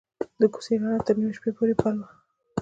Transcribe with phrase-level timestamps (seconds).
[0.39, 2.09] د کوڅې رڼا تر نیمې شپې پورې بل وه.